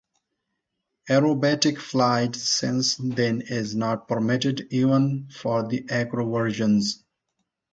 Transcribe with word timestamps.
Aerobatic 1.09 1.77
flight 1.79 2.35
since 2.35 2.95
then 2.95 3.41
is 3.41 3.75
not 3.75 4.07
permitted, 4.07 4.65
even 4.71 5.29
for 5.31 5.67
the 5.67 5.85
Acro 5.91 6.27
versions. 6.27 7.03